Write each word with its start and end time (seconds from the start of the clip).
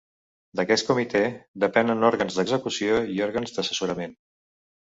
D'aquest 0.59 0.87
comitè 0.87 1.21
depenen 1.65 2.09
òrgans 2.09 2.39
d'execució 2.39 2.99
i 3.19 3.23
òrgans 3.27 3.55
d'assessorament. 3.59 4.19